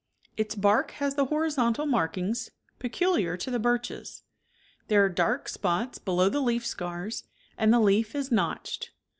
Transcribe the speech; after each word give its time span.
Its 0.35 0.55
bark 0.55 0.89
has 0.93 1.13
53 1.13 1.15
the 1.25 1.29
horizontal 1.29 1.85
markings 1.85 2.49
peculiar 2.79 3.37
to 3.37 3.51
the 3.51 3.59
birches. 3.59 4.23
There 4.87 5.05
are 5.05 5.09
dark 5.09 5.47
spots 5.47 5.99
below 5.99 6.27
the 6.27 6.41
leaf 6.41 6.65
scars, 6.65 7.25
and 7.55 7.71
the 7.71 7.79
leaf 7.79 8.15
is 8.15 8.31
notched. 8.31 8.93